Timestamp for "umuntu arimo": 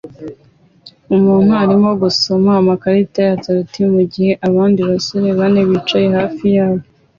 1.15-1.89